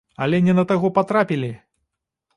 Але 0.25 0.39
не 0.47 0.55
на 0.59 0.63
таго 0.71 0.91
патрапілі! 0.97 1.53